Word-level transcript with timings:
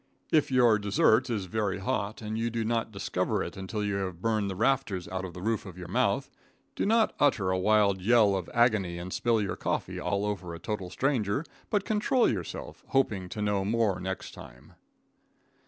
If 0.31 0.49
your 0.51 0.79
desert 0.79 1.29
is 1.29 1.45
very 1.45 1.77
hot 1.77 2.23
and 2.23 2.35
you 2.35 2.49
do 2.49 2.65
not 2.65 2.91
discover 2.91 3.43
it 3.43 3.55
until 3.55 3.83
you 3.83 3.97
have 3.97 4.19
burned 4.19 4.49
the 4.49 4.55
rafters 4.55 5.07
out 5.07 5.23
of 5.23 5.35
the 5.35 5.43
roof 5.43 5.63
of 5.63 5.77
your 5.77 5.89
mouth, 5.89 6.27
do 6.75 6.87
not 6.87 7.13
utter 7.19 7.51
a 7.51 7.59
wild 7.59 8.01
yell 8.01 8.35
of 8.35 8.49
agony 8.51 8.97
and 8.97 9.13
spill 9.13 9.39
your 9.39 9.55
coffee 9.55 9.99
all 9.99 10.25
over 10.25 10.55
a 10.55 10.59
total 10.59 10.89
stranger, 10.89 11.45
but 11.69 11.85
control 11.85 12.27
yourself, 12.27 12.83
hoping 12.87 13.29
to 13.29 13.43
know 13.43 13.63
more 13.63 13.99
next 13.99 14.33
time. 14.33 14.73